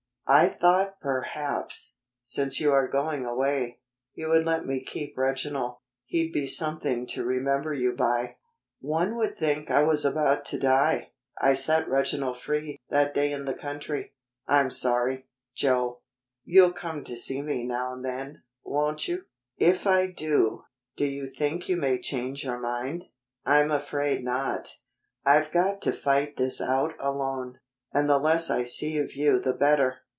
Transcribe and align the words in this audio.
"I 0.33 0.47
thought 0.47 1.01
perhaps, 1.01 1.97
since 2.23 2.57
you 2.61 2.71
are 2.71 2.87
going 2.87 3.25
away, 3.25 3.81
you 4.13 4.29
would 4.29 4.45
let 4.45 4.65
me 4.65 4.81
keep 4.81 5.17
Reginald. 5.17 5.79
He'd 6.05 6.31
be 6.31 6.47
something 6.47 7.05
to 7.07 7.25
remember 7.25 7.73
you 7.73 7.93
by." 7.93 8.37
"One 8.79 9.17
would 9.17 9.37
think 9.37 9.69
I 9.69 9.83
was 9.83 10.05
about 10.05 10.45
to 10.45 10.57
die! 10.57 11.11
I 11.41 11.53
set 11.53 11.89
Reginald 11.89 12.37
free 12.39 12.79
that 12.87 13.13
day 13.13 13.33
in 13.33 13.43
the 13.43 13.53
country. 13.53 14.13
I'm 14.47 14.69
sorry, 14.69 15.27
Joe. 15.53 15.99
You'll 16.45 16.71
come 16.71 17.03
to 17.03 17.17
see 17.17 17.41
me 17.41 17.65
now 17.65 17.91
and 17.91 18.05
then, 18.05 18.43
won't 18.63 19.09
you?" 19.09 19.25
"If 19.57 19.85
I 19.85 20.07
do, 20.07 20.63
do 20.95 21.03
you 21.03 21.27
think 21.27 21.67
you 21.67 21.75
may 21.75 21.99
change 21.99 22.45
your 22.45 22.57
mind?" 22.59 23.07
"I'm 23.45 23.69
afraid 23.69 24.23
not." 24.23 24.77
"I've 25.25 25.51
got 25.51 25.81
to 25.81 25.91
fight 25.91 26.37
this 26.37 26.61
out 26.61 26.93
alone, 27.01 27.59
and 27.91 28.07
the 28.09 28.17
less 28.17 28.49
I 28.49 28.63
see 28.63 28.97
of 28.97 29.13
you 29.13 29.37
the 29.37 29.53
better." 29.53 29.97